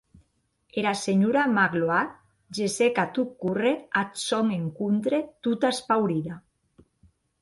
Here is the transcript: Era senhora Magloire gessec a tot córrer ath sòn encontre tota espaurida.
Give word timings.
Era 0.81 0.93
senhora 1.01 1.41
Magloire 1.57 2.57
gessec 2.59 2.97
a 3.03 3.05
tot 3.19 3.35
córrer 3.45 3.75
ath 4.03 4.19
sòn 4.25 4.53
encontre 4.59 5.21
tota 5.49 5.73
espaurida. 5.79 6.41